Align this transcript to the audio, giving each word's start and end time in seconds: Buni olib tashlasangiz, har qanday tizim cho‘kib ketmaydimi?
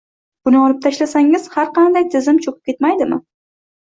Buni 0.47 0.57
olib 0.59 0.77
tashlasangiz, 0.85 1.45
har 1.55 1.69
qanday 1.75 2.07
tizim 2.15 2.39
cho‘kib 2.47 2.71
ketmaydimi? 2.71 3.21